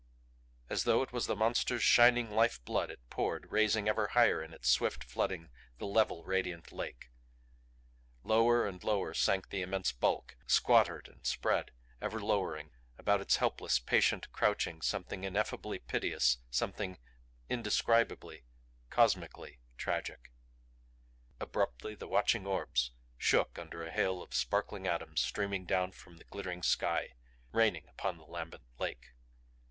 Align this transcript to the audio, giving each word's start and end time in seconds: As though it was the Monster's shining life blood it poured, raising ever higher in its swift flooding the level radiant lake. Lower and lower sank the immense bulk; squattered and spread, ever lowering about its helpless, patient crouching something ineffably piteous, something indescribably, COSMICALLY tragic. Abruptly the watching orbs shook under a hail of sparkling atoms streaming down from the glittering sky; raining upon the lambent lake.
As 0.67 0.85
though 0.85 1.03
it 1.03 1.13
was 1.13 1.27
the 1.27 1.35
Monster's 1.35 1.83
shining 1.83 2.31
life 2.31 2.59
blood 2.65 2.89
it 2.89 3.07
poured, 3.11 3.51
raising 3.51 3.87
ever 3.87 4.07
higher 4.07 4.41
in 4.41 4.51
its 4.51 4.67
swift 4.67 5.03
flooding 5.03 5.51
the 5.77 5.85
level 5.85 6.23
radiant 6.23 6.71
lake. 6.71 7.11
Lower 8.23 8.65
and 8.67 8.83
lower 8.83 9.13
sank 9.13 9.49
the 9.49 9.61
immense 9.61 9.91
bulk; 9.91 10.37
squattered 10.47 11.07
and 11.07 11.23
spread, 11.27 11.69
ever 12.01 12.19
lowering 12.19 12.71
about 12.97 13.21
its 13.21 13.35
helpless, 13.35 13.77
patient 13.77 14.31
crouching 14.31 14.81
something 14.81 15.23
ineffably 15.23 15.77
piteous, 15.77 16.39
something 16.49 16.97
indescribably, 17.47 18.45
COSMICALLY 18.89 19.59
tragic. 19.77 20.31
Abruptly 21.39 21.93
the 21.93 22.07
watching 22.07 22.47
orbs 22.47 22.89
shook 23.19 23.59
under 23.59 23.83
a 23.83 23.91
hail 23.91 24.23
of 24.23 24.33
sparkling 24.33 24.87
atoms 24.87 25.21
streaming 25.21 25.65
down 25.67 25.91
from 25.91 26.17
the 26.17 26.23
glittering 26.25 26.63
sky; 26.63 27.11
raining 27.51 27.87
upon 27.87 28.17
the 28.17 28.25
lambent 28.25 28.63
lake. 28.79 29.11